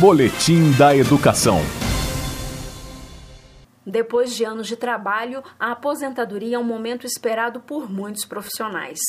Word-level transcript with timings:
Boletim 0.00 0.70
da 0.78 0.94
Educação. 0.94 1.58
Depois 3.84 4.32
de 4.32 4.44
anos 4.44 4.68
de 4.68 4.76
trabalho, 4.76 5.42
a 5.58 5.72
aposentadoria 5.72 6.54
é 6.54 6.58
um 6.58 6.62
momento 6.62 7.04
esperado 7.04 7.58
por 7.58 7.90
muitos 7.90 8.24
profissionais. 8.24 9.00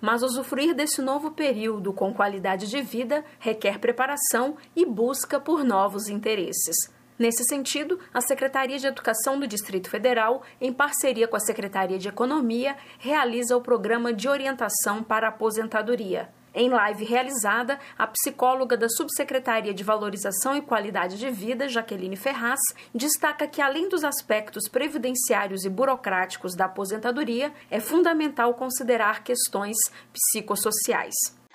Mas 0.00 0.20
usufruir 0.20 0.74
desse 0.74 1.00
novo 1.00 1.30
período 1.30 1.92
com 1.92 2.12
qualidade 2.12 2.68
de 2.68 2.82
vida 2.82 3.24
requer 3.38 3.78
preparação 3.78 4.56
e 4.74 4.84
busca 4.84 5.38
por 5.38 5.62
novos 5.62 6.08
interesses. 6.08 6.74
Nesse 7.16 7.44
sentido, 7.44 8.00
a 8.12 8.20
Secretaria 8.20 8.78
de 8.78 8.88
Educação 8.88 9.38
do 9.38 9.46
Distrito 9.46 9.88
Federal, 9.88 10.42
em 10.60 10.72
parceria 10.72 11.28
com 11.28 11.36
a 11.36 11.40
Secretaria 11.40 12.00
de 12.00 12.08
Economia, 12.08 12.76
realiza 12.98 13.56
o 13.56 13.60
programa 13.60 14.12
de 14.12 14.28
orientação 14.28 15.04
para 15.04 15.28
a 15.28 15.30
aposentadoria. 15.30 16.30
Em 16.54 16.68
live 16.68 17.04
realizada, 17.04 17.78
a 17.96 18.06
psicóloga 18.06 18.76
da 18.76 18.88
Subsecretaria 18.88 19.72
de 19.72 19.82
Valorização 19.82 20.54
e 20.54 20.60
Qualidade 20.60 21.18
de 21.18 21.30
Vida, 21.30 21.68
Jaqueline 21.68 22.16
Ferraz, 22.16 22.60
destaca 22.94 23.46
que, 23.46 23.62
além 23.62 23.88
dos 23.88 24.04
aspectos 24.04 24.68
previdenciários 24.68 25.64
e 25.64 25.70
burocráticos 25.70 26.54
da 26.54 26.66
aposentadoria, 26.66 27.52
é 27.70 27.80
fundamental 27.80 28.52
considerar 28.54 29.24
questões 29.24 29.76
psicossociais. 30.12 31.14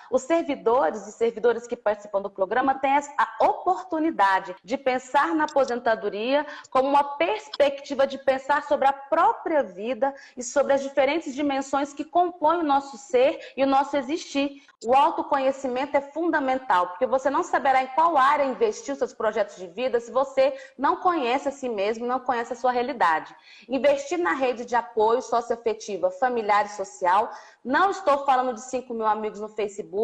Os 0.10 0.24
servidores 0.24 1.06
e 1.08 1.12
servidoras 1.12 1.68
que 1.68 1.76
participam 1.76 2.22
do 2.22 2.30
programa 2.30 2.76
têm 2.76 2.96
a 2.96 3.46
oportunidade 3.46 4.56
de 4.64 4.78
pensar 4.78 5.36
na 5.36 5.44
aposentadoria 5.44 6.46
como 6.70 6.90
uma 6.90 7.04
perspectiva 7.18 8.08
de 8.08 8.18
pensar 8.18 8.64
sobre 8.64 8.88
a 8.88 8.94
própria 8.94 9.62
vida 9.62 10.14
e 10.36 10.44
sobre 10.44 10.74
as 10.74 10.82
diferentes 10.82 11.36
dimensões 11.36 11.94
que 11.94 12.06
compõem 12.06 12.60
o 12.60 12.64
nosso 12.64 12.98
ser 12.98 13.40
e 13.58 13.64
o 13.64 13.68
nosso 13.68 13.98
existir. 13.98 14.64
O 14.86 14.94
autoconhecimento 14.94 15.98
é 15.98 16.02
fundamental, 16.02 16.88
porque 16.88 17.05
você 17.05 17.30
não 17.30 17.44
saberá 17.44 17.84
em 17.84 17.88
qual 17.88 18.16
área 18.16 18.46
investir 18.46 18.94
os 18.94 19.00
seus 19.00 19.14
projetos 19.14 19.55
de 19.55 19.68
vida 19.68 20.00
se 20.00 20.12
você 20.12 20.55
não 20.78 20.98
conhece 20.98 21.50
a 21.50 21.52
si 21.52 21.68
mesmo, 21.68 22.05
não 22.05 22.20
conhece 22.20 22.54
a 22.54 22.55
sua 22.55 22.71
realidade. 22.71 23.36
Investir 23.68 24.20
na 24.20 24.34
rede 24.34 24.66
de 24.66 24.76
apoio 24.76 25.21
socioafetiva, 25.21 26.12
familiar 26.12 26.66
e 26.66 26.70
social. 26.70 27.32
Não 27.66 27.90
estou 27.90 28.24
falando 28.24 28.54
de 28.54 28.62
5 28.62 28.94
mil 28.94 29.08
amigos 29.08 29.40
no 29.40 29.49
Facebook 29.49 29.96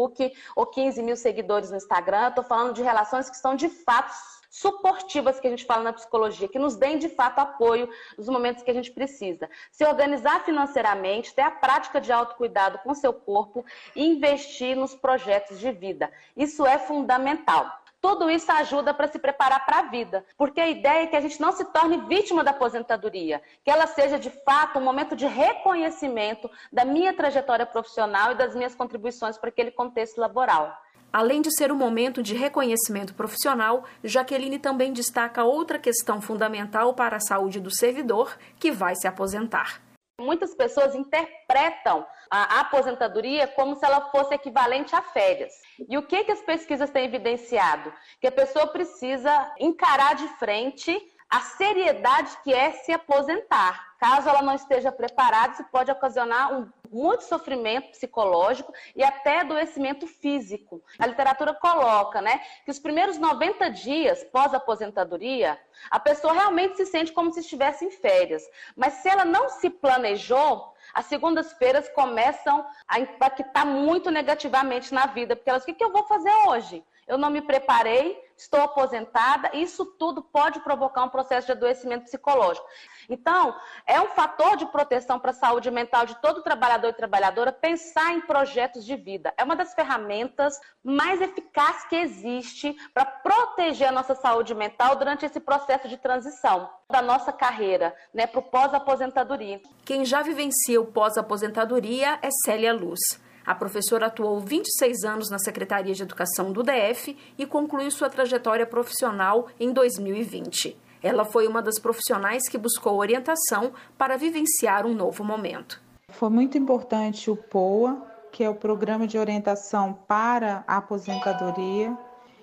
ou 0.56 0.66
15 0.66 1.02
mil 1.02 1.16
seguidores 1.16 1.70
no 1.70 1.76
Instagram, 1.76 2.28
estou 2.28 2.44
falando 2.44 2.74
de 2.74 2.82
relações 2.82 3.30
que 3.30 3.36
são 3.36 3.54
de 3.54 3.68
fato 3.68 4.12
suportivas 4.54 5.40
que 5.40 5.48
a 5.48 5.50
gente 5.50 5.64
fala 5.64 5.82
na 5.82 5.92
psicologia, 5.92 6.46
que 6.46 6.60
nos 6.60 6.76
deem 6.76 6.96
de 6.96 7.08
fato 7.08 7.40
apoio 7.40 7.88
nos 8.16 8.28
momentos 8.28 8.62
que 8.62 8.70
a 8.70 8.74
gente 8.74 8.92
precisa. 8.92 9.50
Se 9.72 9.84
organizar 9.84 10.44
financeiramente, 10.44 11.34
ter 11.34 11.42
a 11.42 11.50
prática 11.50 12.00
de 12.00 12.12
autocuidado 12.12 12.78
com 12.78 12.94
seu 12.94 13.12
corpo 13.12 13.64
e 13.96 14.06
investir 14.06 14.76
nos 14.76 14.94
projetos 14.94 15.58
de 15.58 15.72
vida. 15.72 16.08
Isso 16.36 16.64
é 16.64 16.78
fundamental. 16.78 17.83
Tudo 18.04 18.28
isso 18.28 18.52
ajuda 18.52 18.92
para 18.92 19.08
se 19.08 19.18
preparar 19.18 19.64
para 19.64 19.78
a 19.78 19.82
vida, 19.84 20.26
porque 20.36 20.60
a 20.60 20.68
ideia 20.68 21.04
é 21.04 21.06
que 21.06 21.16
a 21.16 21.22
gente 21.22 21.40
não 21.40 21.52
se 21.52 21.64
torne 21.64 21.96
vítima 22.06 22.44
da 22.44 22.50
aposentadoria, 22.50 23.40
que 23.64 23.70
ela 23.70 23.86
seja 23.86 24.18
de 24.18 24.28
fato 24.28 24.78
um 24.78 24.82
momento 24.82 25.16
de 25.16 25.24
reconhecimento 25.24 26.50
da 26.70 26.84
minha 26.84 27.14
trajetória 27.14 27.64
profissional 27.64 28.32
e 28.32 28.34
das 28.34 28.54
minhas 28.54 28.74
contribuições 28.74 29.38
para 29.38 29.48
aquele 29.48 29.70
contexto 29.70 30.18
laboral. 30.18 30.76
Além 31.10 31.40
de 31.40 31.48
ser 31.56 31.72
um 31.72 31.76
momento 31.76 32.22
de 32.22 32.34
reconhecimento 32.34 33.14
profissional, 33.14 33.84
Jaqueline 34.02 34.58
também 34.58 34.92
destaca 34.92 35.42
outra 35.42 35.78
questão 35.78 36.20
fundamental 36.20 36.92
para 36.92 37.16
a 37.16 37.20
saúde 37.20 37.58
do 37.58 37.74
servidor 37.74 38.36
que 38.58 38.70
vai 38.70 38.94
se 38.96 39.08
aposentar. 39.08 39.80
Muitas 40.20 40.54
pessoas 40.54 40.94
interpretam 40.94 42.06
a 42.30 42.60
aposentadoria 42.60 43.48
como 43.48 43.74
se 43.74 43.84
ela 43.84 44.10
fosse 44.10 44.34
equivalente 44.34 44.94
a 44.94 45.02
férias. 45.02 45.52
E 45.88 45.98
o 45.98 46.06
que, 46.06 46.22
que 46.22 46.32
as 46.32 46.40
pesquisas 46.40 46.90
têm 46.90 47.06
evidenciado? 47.06 47.92
Que 48.20 48.28
a 48.28 48.32
pessoa 48.32 48.68
precisa 48.68 49.54
encarar 49.58 50.14
de 50.14 50.28
frente 50.38 50.96
a 51.28 51.40
seriedade 51.40 52.30
que 52.44 52.54
é 52.54 52.70
se 52.72 52.92
aposentar. 52.92 53.96
Caso 53.98 54.28
ela 54.28 54.42
não 54.42 54.54
esteja 54.54 54.92
preparada, 54.92 55.54
isso 55.54 55.64
pode 55.64 55.90
ocasionar 55.90 56.52
um, 56.52 56.70
muito 56.94 57.24
sofrimento 57.24 57.90
psicológico 57.90 58.72
e 58.94 59.02
até 59.02 59.40
adoecimento 59.40 60.06
físico. 60.06 60.82
A 60.98 61.06
literatura 61.06 61.52
coloca, 61.52 62.22
né, 62.22 62.40
que 62.64 62.70
os 62.70 62.78
primeiros 62.78 63.18
90 63.18 63.68
dias 63.70 64.22
pós-aposentadoria, 64.24 65.58
a 65.90 65.98
pessoa 65.98 66.32
realmente 66.32 66.76
se 66.76 66.86
sente 66.86 67.12
como 67.12 67.32
se 67.32 67.40
estivesse 67.40 67.84
em 67.84 67.90
férias. 67.90 68.42
Mas 68.76 68.94
se 68.94 69.08
ela 69.08 69.24
não 69.24 69.48
se 69.48 69.68
planejou, 69.68 70.73
as 70.92 71.06
segundas-feiras 71.06 71.88
começam 71.90 72.64
a 72.86 73.00
impactar 73.00 73.64
muito 73.64 74.10
negativamente 74.10 74.92
na 74.92 75.06
vida, 75.06 75.36
porque 75.36 75.50
elas, 75.50 75.62
o 75.62 75.66
que, 75.66 75.82
eu 75.82 75.92
vou 75.92 76.04
fazer 76.04 76.32
hoje? 76.46 76.84
Eu 77.06 77.18
não 77.18 77.28
me 77.28 77.42
preparei, 77.42 78.18
estou 78.36 78.60
aposentada, 78.62 79.50
isso 79.52 79.84
tudo 79.84 80.22
pode 80.22 80.60
provocar 80.60 81.04
um 81.04 81.08
processo 81.10 81.46
de 81.46 81.52
adoecimento 81.52 82.04
psicológico. 82.04 82.66
Então, 83.08 83.54
é 83.86 84.00
um 84.00 84.08
fator 84.08 84.56
de 84.56 84.64
proteção 84.66 85.20
para 85.20 85.30
a 85.30 85.34
saúde 85.34 85.70
mental 85.70 86.06
de 86.06 86.14
todo 86.16 86.42
trabalhador 86.42 86.88
e 86.88 86.94
trabalhadora 86.94 87.52
pensar 87.52 88.14
em 88.14 88.22
projetos 88.22 88.84
de 88.86 88.96
vida. 88.96 89.34
É 89.36 89.44
uma 89.44 89.54
das 89.54 89.74
ferramentas 89.74 90.58
mais 90.82 91.20
eficazes 91.20 91.84
que 91.84 91.96
existe 91.96 92.74
para 92.92 93.04
proteger 93.04 93.88
a 93.88 93.92
nossa 93.92 94.14
saúde 94.14 94.54
mental 94.54 94.96
durante 94.96 95.26
esse 95.26 95.40
processo 95.40 95.88
de 95.88 95.98
transição 95.98 96.70
da 96.90 97.02
nossa 97.02 97.32
carreira 97.32 97.94
né, 98.12 98.26
para 98.26 98.40
o 98.40 98.42
pós-aposentadoria. 98.42 99.60
Quem 99.84 100.04
já 100.04 100.22
vivencia 100.22 100.73
o 100.78 100.84
pós-aposentadoria 100.84 102.18
é 102.22 102.28
Célia 102.44 102.72
Luz. 102.72 103.00
A 103.46 103.54
professora 103.54 104.06
atuou 104.06 104.40
26 104.40 105.04
anos 105.04 105.30
na 105.30 105.38
Secretaria 105.38 105.92
de 105.92 106.02
Educação 106.02 106.50
do 106.50 106.62
DF 106.62 107.16
e 107.36 107.44
concluiu 107.44 107.90
sua 107.90 108.08
trajetória 108.08 108.66
profissional 108.66 109.48
em 109.60 109.72
2020. 109.72 110.76
Ela 111.02 111.26
foi 111.26 111.46
uma 111.46 111.60
das 111.60 111.78
profissionais 111.78 112.48
que 112.48 112.56
buscou 112.56 112.98
orientação 112.98 113.72
para 113.98 114.16
vivenciar 114.16 114.86
um 114.86 114.94
novo 114.94 115.22
momento. 115.22 115.82
Foi 116.08 116.30
muito 116.30 116.56
importante 116.56 117.30
o 117.30 117.36
POA, 117.36 118.02
que 118.32 118.42
é 118.42 118.48
o 118.48 118.54
Programa 118.54 119.06
de 119.06 119.18
Orientação 119.18 119.92
para 120.08 120.64
a 120.66 120.78
Aposentadoria, 120.78 121.96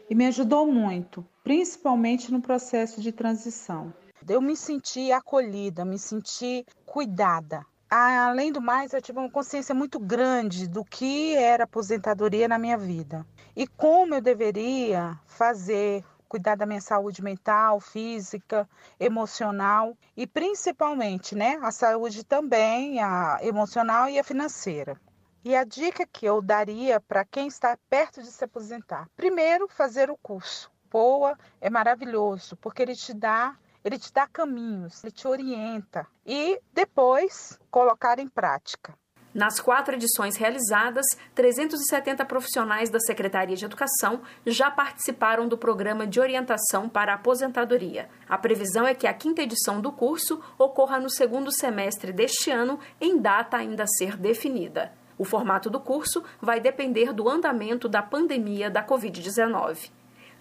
e 0.08 0.14
me 0.14 0.28
ajudou 0.28 0.68
muito, 0.68 1.26
principalmente 1.44 2.32
no 2.32 2.42
processo 2.42 3.02
de 3.02 3.12
transição. 3.12 3.92
Eu 4.30 4.40
me 4.40 4.56
senti 4.56 5.12
acolhida, 5.12 5.84
me 5.84 5.98
senti 5.98 6.64
cuidada. 6.86 7.66
Além 7.94 8.54
do 8.54 8.62
mais, 8.62 8.94
eu 8.94 9.02
tive 9.02 9.20
uma 9.20 9.30
consciência 9.30 9.76
muito 9.76 10.00
grande 10.00 10.66
do 10.66 10.82
que 10.86 11.36
era 11.36 11.66
aposentadoria 11.66 12.48
na 12.48 12.58
minha 12.58 12.78
vida 12.78 13.28
e 13.54 13.68
como 13.68 14.16
eu 14.16 14.22
deveria 14.22 15.20
fazer, 15.26 16.02
cuidar 16.30 16.56
da 16.56 16.66
minha 16.66 16.80
saúde 16.80 17.22
mental, 17.22 17.82
física, 17.82 18.66
emocional 18.98 19.94
e 20.16 20.26
principalmente, 20.26 21.36
né, 21.36 21.60
a 21.62 21.70
saúde 21.70 22.24
também, 22.24 23.04
a 23.04 23.40
emocional 23.42 24.08
e 24.08 24.18
a 24.18 24.24
financeira. 24.24 24.98
E 25.44 25.54
a 25.54 25.66
dica 25.66 26.08
que 26.08 26.26
eu 26.26 26.42
daria 26.42 26.98
para 26.98 27.26
quem 27.26 27.48
está 27.48 27.78
perto 27.90 28.22
de 28.22 28.32
se 28.32 28.46
aposentar: 28.46 29.10
primeiro, 29.18 29.68
fazer 29.68 30.10
o 30.10 30.16
curso. 30.16 30.72
POA 30.90 31.38
é 31.60 31.70
maravilhoso, 31.70 32.56
porque 32.56 32.84
ele 32.84 32.96
te 32.96 33.14
dá 33.14 33.54
ele 33.84 33.98
te 33.98 34.12
dá 34.14 34.28
caminhos, 34.28 35.04
ele 35.04 35.12
te 35.12 35.28
orienta 35.28 36.08
e 36.26 36.60
depois 36.74 37.60
colocar 37.70 38.20
em 38.20 38.28
prática. 38.28 38.94
Nas 39.34 39.62
quatro 39.62 39.96
edições 39.96 40.36
realizadas, 40.36 41.06
370 41.34 42.26
profissionais 42.26 42.90
da 42.90 43.00
Secretaria 43.00 43.56
de 43.56 43.64
Educação 43.64 44.22
já 44.46 44.70
participaram 44.70 45.48
do 45.48 45.58
programa 45.58 46.06
de 46.06 46.20
orientação 46.20 46.90
para 46.90 47.14
a 47.14 47.16
aposentadoria. 47.16 48.10
A 48.28 48.38
previsão 48.38 48.86
é 48.86 48.94
que 48.94 49.08
a 49.08 49.14
quinta 49.14 49.42
edição 49.42 49.80
do 49.80 49.90
curso 49.90 50.42
ocorra 50.58 51.00
no 51.00 51.10
segundo 51.10 51.50
semestre 51.50 52.12
deste 52.12 52.52
ano, 52.52 52.78
em 53.00 53.18
data 53.18 53.56
ainda 53.56 53.84
a 53.84 53.88
ser 53.88 54.18
definida. 54.18 54.92
O 55.18 55.24
formato 55.24 55.70
do 55.70 55.80
curso 55.80 56.22
vai 56.42 56.60
depender 56.60 57.14
do 57.14 57.30
andamento 57.30 57.88
da 57.88 58.02
pandemia 58.02 58.70
da 58.70 58.86
Covid-19. 58.86 59.92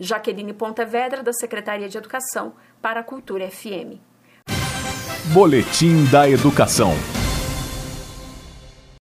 Jaqueline 0.00 0.54
Pontevedra, 0.54 1.22
da 1.22 1.32
Secretaria 1.32 1.88
de 1.88 1.98
Educação, 1.98 2.54
para 2.80 3.00
a 3.00 3.04
Cultura 3.04 3.48
FM. 3.50 4.00
Boletim 5.34 6.06
da 6.06 6.28
Educação. 6.28 6.92